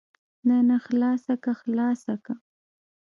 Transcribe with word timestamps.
نه 0.47 0.57
نه 0.69 0.77
خلاصه 0.85 1.33
که 1.43 1.51
خلاصه 1.61 2.13
که. 2.25 2.33